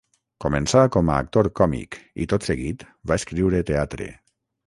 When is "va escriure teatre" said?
3.11-4.09